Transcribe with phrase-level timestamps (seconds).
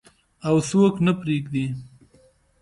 [0.47, 1.65] او څوک نه پریږدي.